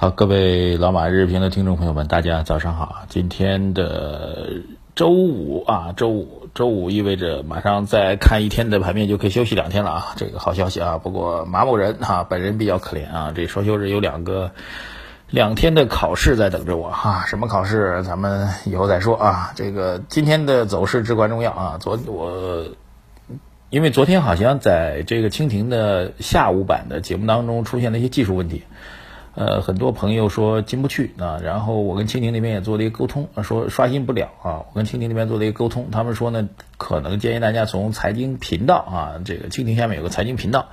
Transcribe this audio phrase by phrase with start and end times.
[0.00, 3.02] 好，各位老马日评的听众朋友们，大家早上好。
[3.08, 4.48] 今天的
[4.94, 10.98] 周五啊，周五，周五意味着马上再看一天的盘面就可以休息两天了啊，这个好消息啊。
[10.98, 14.52] 不过马某人哈，本人比较可怜啊，这双休日有两个
[15.30, 17.24] 两天的考试在等着我哈。
[17.26, 18.00] 什么考试？
[18.04, 19.50] 咱们以后再说啊。
[19.56, 21.76] 这个今天的走势至关重要啊。
[21.80, 22.64] 昨我
[23.68, 28.62] 因为昨天好像在这个蜻蜓的下午版的节目当中出现了一些技术问题。
[29.38, 34.66] 呃，很多朋友说进不去啊，然后我跟蜻蜓那边也做了一个沟通，说刷新不了啊。
[34.66, 40.70] 我跟蜻蜓那边做了一个沟通，他们说呢，可能建议大家从财经频道啊，这个蜻蜓下面有个财经频道，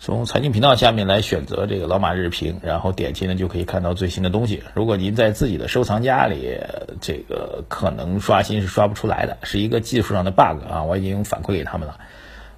[0.00, 4.64] 从财经频道下面来选择这个老马日评，然后点击呢就可以看到最新的东西。
[4.74, 6.58] 如果您在自己的收藏夹里，
[7.00, 12.00] 这个可能刷新是刷不出来的，是一个技术上的 bug 啊，我已经反馈给他们了。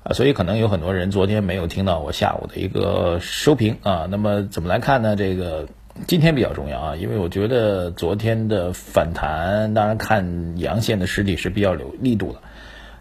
[0.03, 4.07] 啊，所以可能有很多人昨天没有听到我下午的一个收评啊。
[4.11, 5.15] 那么怎么来看呢？
[5.15, 5.67] 这个
[6.07, 12.39] 今天比较重要啊，因为我觉得昨天的反弹，当然看阳线的实体是比较有力度的。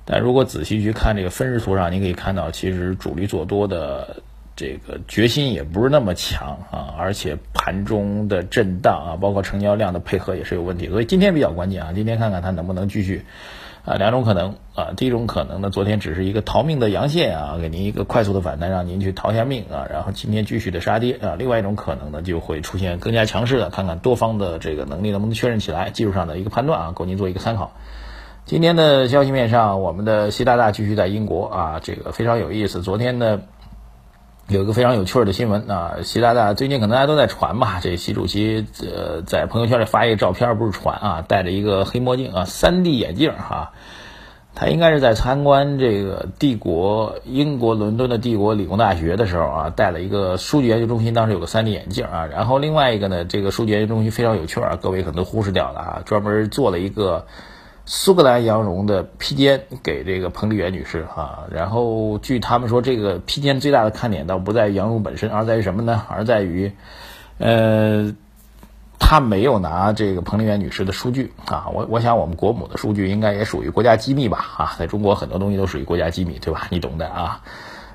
[0.03, 4.17] 但如果仔细去看这个分时图上，你可以看到，其实主力做多的
[4.57, 10.89] 这个决心也不是那么强啊，而且盘中的震荡啊，包括成交量的配合也是有问题。
[10.89, 13.23] 所以今天比较关键啊，今天看看它能不能继续。
[13.89, 21.33] 啊，两种可能啊，第一种可能呢，昨天只是一个逃命的阳线啊，给您一个快速的反弹，让您去逃下命啊，然后今天继续的杀跌啊。
[21.39, 27.71] 另外一种可能呢，就会出现更加强势的，看看多方的这个能力能不能确认起来，技术上的一个判断啊，供您做一个参考。
[28.45, 32.83] 今天的消息面上，我们的习大大继续在英国啊，这个非常有意思。
[32.83, 33.41] 昨天呢。
[34.49, 43.73] 有一个非常有趣的新闻啊，习大大最近可能大家都在传吧，这习主席呃在朋友圈里发一个照片，不是传啊，戴着一个黑墨镜啊，3D 眼镜哈，
[44.55, 57.27] 他应该是在参观这个帝国英国伦敦的帝国理工大学的时候啊，带了一个数据研究中心，当时有个 3D 眼镜啊，然后另外一个呢，这个数据研究中心非常有趣啊，各位可能都忽视掉了啊，专门做了一个。
[57.91, 66.03] 苏格兰羊绒的披肩给这个彭丽媛女士哈，然后据他们说，这个披肩最大的看点倒不在羊绒本身，而在于什么呢？
[66.07, 66.71] 而在于，
[67.39, 68.13] 呃，
[68.99, 71.67] 他没有拿这个彭丽媛女士的数据啊。
[71.73, 74.37] 我我想我们国母的数据应该也属于国家机密吧？
[74.55, 76.67] 啊，在中国很多东西都属于国家机密，对吧？
[76.69, 77.41] 你懂的啊。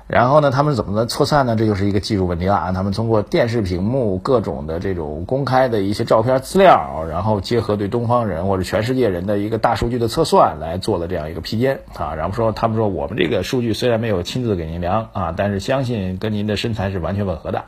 [0.07, 1.55] 然后呢，他们怎么的测算呢？
[1.55, 2.71] 这就是一个技术问题了啊！
[2.71, 12.13] 他们通过电视屏幕各种的这种公开的一些照片资料，然后结合对东方人或者全世界人的一个大数据的测算，来做了这样一个披肩啊。
[12.13, 17.63] 然后说他们说我们这个数据虽然没有亲自给您量啊，但是相信跟您的身材是完全吻合的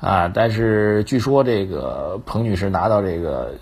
[0.00, 0.32] 啊。
[0.34, 3.54] 但是据说这个彭女士拿到这个。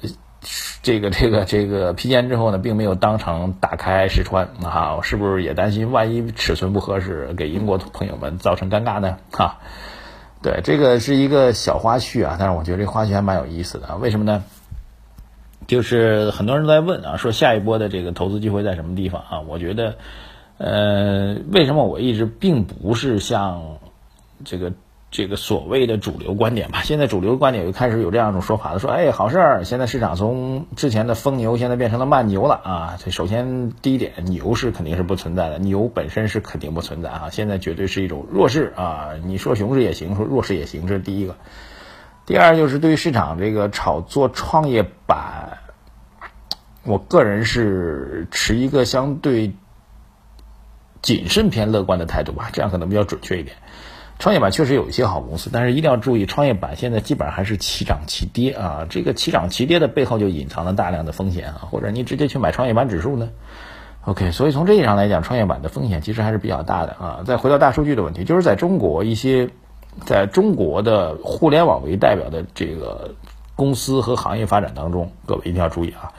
[0.82, 9.16] 这个这个这个披肩之后呢，并没有当场打开试穿啊，是不是也担心万一尺寸不合适，给英国朋友们造成尴尬呢？
[9.32, 9.59] 哈，
[10.43, 14.44] 对，这个是一个小花絮啊，但是我觉得这花絮还蛮有意思的，为什么呢？
[15.66, 19.41] 就是很多人在问啊，说下一波的这个投资机会在什么地方啊？
[19.41, 19.97] 我觉得，
[20.59, 23.78] 呃，为什么我一直并不是像
[24.44, 24.72] 这个。
[25.14, 32.98] 这个所谓的主流观点吧，现在主流观点又开始有这样一种说法了，说哎，好事儿，现在市场从之前的疯牛，现在变成了慢牛了啊。
[32.98, 37.28] 这首先第一点，牛市肯定是不存在的，牛本身是肯定不存在啊。
[37.30, 41.36] 现在绝对是一种弱势啊，你说熊市也行，说弱势也行，这是第一个。
[42.26, 45.58] 第二就是对于市场这个炒作创业板，
[46.82, 49.54] 我个人是持一个相对
[51.02, 53.54] 谨慎偏乐观的态度吧，这样可能比较准确一点。
[54.19, 58.86] 创业板确实有一些好公司，但是一定要注意，创业板现在基本上还是齐涨齐跌啊。
[58.88, 63.30] 这个齐涨齐跌的背后就隐藏了大量的风险啊，或者你直接去买创业板指数呢
[64.04, 67.22] ？OK，所以从这一上来讲，创业板的风险其实还是比较大的啊。
[67.26, 69.50] 再回到大数据的问题，就是在中国一些
[70.06, 73.14] 在中国的互联网为代表的这个
[73.56, 76.12] 公司和行业发展当中，各位一定要注意啊，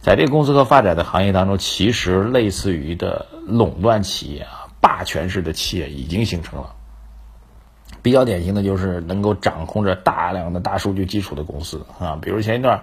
[0.00, 6.74] 在这个公司和发展的行业当中，其实类似于的垄断企业啊、霸权式的企业已经形成了。
[8.02, 12.82] 比较典型的就是能够掌控着大量的大数据基础的公司啊，比如前一段，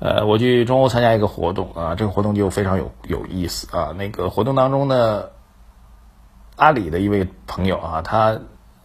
[0.00, 3.94] 呃，我去中欧参加一个活动啊，这个活动就非常有有意思啊。
[3.96, 5.24] 那个活动当中呢，
[6.56, 8.38] 阿里的一位朋友啊，他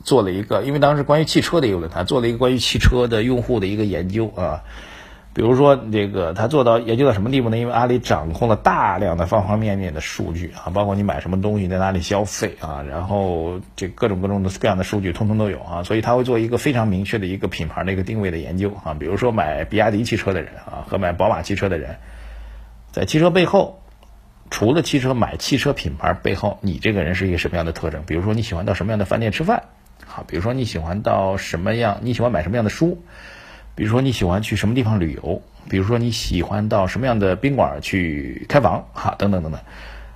[0.04, 4.64] 做了一个，因为当时关于汽车的一个论坛，做了一个关于汽车的用户的一个研究啊。
[5.38, 7.60] 比如说，这个他做到研究到什么地步呢？
[7.60, 15.84] 因为阿里掌控了大量的方方面面的数据啊，包括你买什么东西，在哪里消费啊，然后这各种各种的各样的数据，通通都有啊。
[15.84, 18.96] 所以他会做一个非常明确的一个品牌的一个定位的研究啊。
[18.96, 21.98] 比如说买比亚迪汽车的人啊，和买宝马汽车的人，
[22.92, 23.84] 在汽车背后，
[24.50, 28.02] 除了汽车买汽车品牌背后，你这个人是一个什么样的特征？
[28.08, 29.66] 比如说你喜欢到什么样的饭店吃饭？
[30.04, 32.00] 好，比如说你喜欢到什么样？
[32.02, 33.04] 你喜欢买什么样的书？
[33.78, 39.62] 比如说你喜欢去什么地方旅游，比如说你喜欢到什么样的宾馆去开房，哈，等等等等，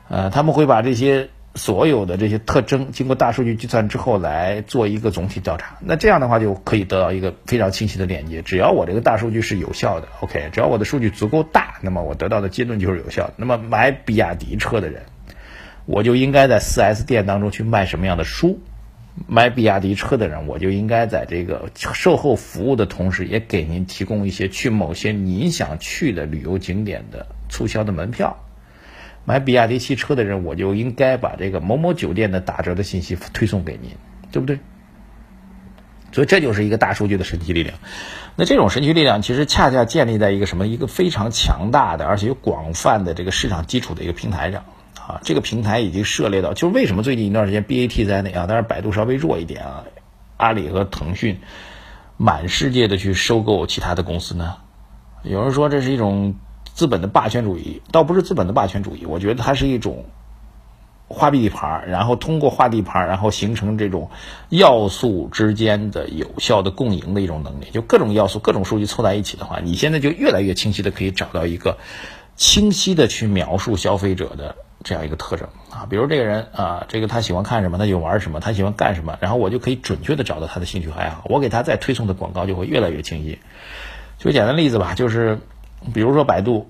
[0.10, 5.78] 呃，他们会把这些所有的这些特征经过大数据计算之后来做一个总体调查。
[5.80, 8.42] 那这样的话就可以得到一个非常清晰的链接。
[8.42, 13.34] 只要我这个大数据是有效的，OK，只要我的数据足够大，那么我得到的结论就是有效的。
[13.38, 15.04] 那么买比亚迪车的人，
[15.86, 18.60] 我就应该在 4S 店当中去卖什么样的书？
[19.28, 28.38] 买比亚迪车的人，我就应该在这个售后服务的同时，也给您提供一些去某些您想去的旅游景点的促销的门票。
[29.26, 33.92] 买比亚迪汽车的人，我就应该把这个某某酒店的打折的信息推送给您，
[34.32, 34.60] 对不对？
[36.14, 37.78] 所以这就是一个大数据的神奇力量。
[38.36, 40.68] 那这种神奇力量，其实恰恰建立在一个什么？
[40.68, 44.66] 一个非常强大的，而且有广泛的这个市场基础的一个平台上。
[45.12, 49.84] 啊，这个平台已经涉猎到，就是为什么最近一段时间 BAT 在内啊，但是百度稍微弱一点啊，
[50.38, 51.40] 阿里和腾讯
[52.16, 54.56] 满世界的去收购其他的公司呢？
[55.24, 56.36] 有人说这是一种
[56.74, 60.06] 资本的霸权主义，倒不是资本的霸权主义，我觉得它是一种
[61.08, 64.10] 画地盘，然后通过画地盘，然后形成这种
[64.50, 67.66] 要素之间的有效的共赢的一种能力。
[67.74, 71.78] 就各种要素、各种数据凑在一起的话，你现在就越来越清晰的可以找到一个
[72.36, 74.56] 清晰的去描述消费者的。
[74.84, 83.40] 这样一个特征啊，比如这个人啊，这个他喜欢看什么，他就玩什么，他喜欢干什么，然后我就可以准确的找到他的兴趣爱好，我给他再推送的广告就会越来越清晰。
[84.18, 85.40] 举个简单例子吧，就是
[85.94, 86.70] 比如说百度，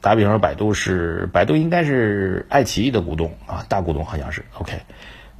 [0.00, 4.80] 打比方说百度是百度应该是爱奇艺的股东啊，大股东好像是 OK。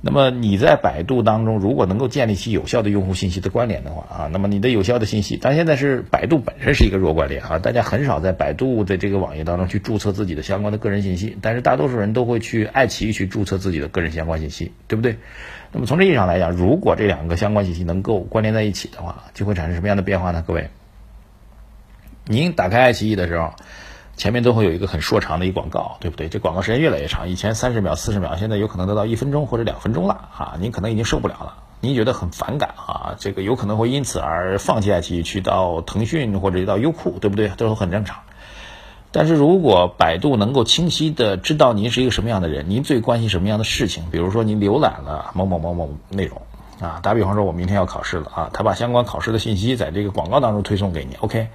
[0.07, 15.17] 那么你在百度当中，如果能够建立起有效的用户信息的关联的话啊，那么你的有效的信息，但现在是百度本身是一个弱关联啊，大家很少在百度的这个网页当中去注册自己的相关的个人信息，但是大多数人都会去爱奇艺去注册自己的个人相关信息，对不对？
[15.73, 20.45] 那么从这意义上来讲，如果这两个相关信息能够关联在一起的话，就会产生什么样的变化呢？
[20.47, 20.71] 各位，
[22.27, 23.53] 您打开爱奇艺的时候。
[24.17, 26.29] 前面都会有一个很说长的一广告，对不对？
[26.29, 30.57] 这广告时间越来越长，以前三十秒、四十秒，现在有可能得到一分钟或者两分钟了啊！
[30.59, 33.17] 您可能已经受不了了，您觉得很反感啊？
[33.19, 37.49] 这个有可能会因此而放弃爱奇艺，去到腾讯或者到优酷，对不对？
[37.49, 38.21] 都很正常。
[39.13, 46.41] 但是如果百度能够清晰的知道您是一个什么样的人，您最关心什么样的事情，比如说您浏览了某某某某内容
[46.81, 51.49] 啊，打比方说我明天要考试了啊，他把相关考试的信息在这个广告当中推送给你，OK。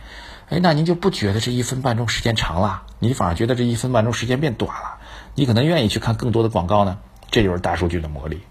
[0.50, 2.84] 哎，那您就不觉得这一分半钟时间长了？
[3.00, 4.98] 你反而觉得这一分半钟时间变短了？
[5.36, 6.98] 你可能愿意去看更多的广告呢？
[7.30, 8.42] 这就是大数据的魔力。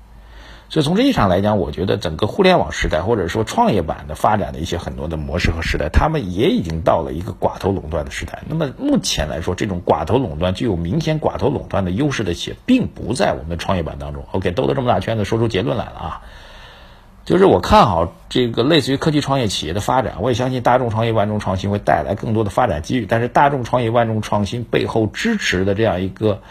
[0.71, 8.45] 所以从这意义上来讲，我觉得整个互联网时代或者说创业板的发展的一些很多的模式和时代，他们也已经到了一个寡头垄断的时代。
[8.47, 14.25] 那么目前来说，这种寡头垄断具有明显寡头垄断的优势的企业，并不在我们的创业板当中。
[14.31, 16.23] OK，兜了这么大圈子，说出结论来了啊。
[17.31, 23.07] 就是我看好这个类似于科技创业企业的发展，我也相信大众创业万众创新会带来更多的发展机遇。
[23.09, 26.43] 但是大众创业万众创新背后支持的这样一个，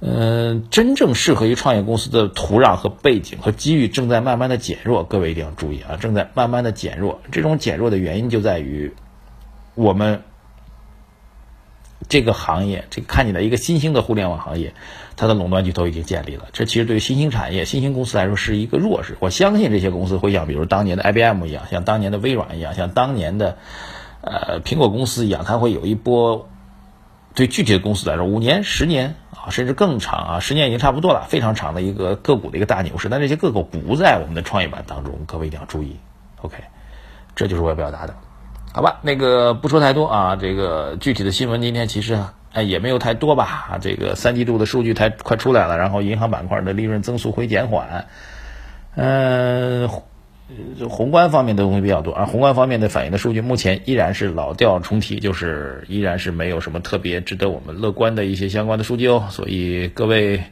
[0.00, 5.04] 嗯，真正适合于创业公司的土壤和背景和机遇正在慢慢的减弱。
[5.04, 7.20] 各位一定要注意啊，正在慢慢的减弱。
[7.30, 8.94] 这种减弱的原因就在于
[9.74, 10.22] 我们。
[12.08, 14.74] 这个行业，这看起来一个新兴的互联网行业，
[15.16, 16.46] 它的垄断巨头已经建立了。
[16.52, 19.16] 这其实对于新兴产业、新兴公司来说是一个弱势。
[19.20, 23.58] 我相信这些公司会像比如当年的 IBM 一样，像当年的微软一样，像当年的
[24.22, 26.48] 呃苹果公司一样，它会有一波
[27.34, 33.08] 对具体的公司来说五年、十年啊，甚至更长啊，十年已经差不多了，非常长的一个个股的一个大牛市。
[33.08, 35.96] 但这些个股不在我们的创业板当中，各位一定要注意。
[36.40, 36.56] OK，
[37.36, 38.16] 这就是我要表达的。
[38.72, 42.16] 好吧，那个不说太多啊，这个具体的新闻今天其实
[42.52, 43.78] 哎也没有太多吧。
[43.80, 48.06] 这个三季度的数据太快出来了，然后银行板块的利润增速会减缓，
[48.94, 49.88] 嗯，
[50.88, 59.26] 宏观方面的东西比较多，而宏观方面的反映的数据目前依然是老调重提，就是依然是没有什么特别值得我们乐观的一些相关的数据哦。
[59.30, 60.44] 所以各位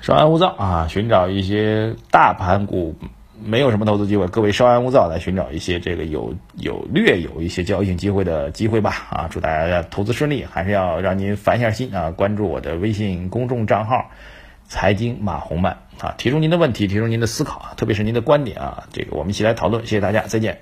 [0.00, 2.96] 稍安勿躁啊，寻找一些大盘股。
[3.44, 9.06] 没有什么投资机会，各位稍安勿躁，来寻找一些这个有有略有一些交易性机会的机会吧。
[9.10, 12.10] 啊，祝大家投资顺利，还是要让您烦一下心啊！
[12.10, 14.10] 关注我的微信公众账号
[14.68, 19.84] “财经马红漫”啊，提出您的问题，提出您的思考啊，特别是您的观点啊，这个我们一起来讨论。
[19.84, 20.60] 谢谢大家，再见。